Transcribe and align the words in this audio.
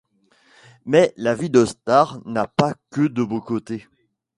Mais 0.87 1.13
la 1.15 1.35
vie 1.35 1.51
de 1.51 1.63
star 1.63 2.21
n’a 2.25 2.47
pas 2.47 2.73
que 2.89 3.01
de 3.01 3.23
beaux 3.23 3.39
côtés. 3.39 3.87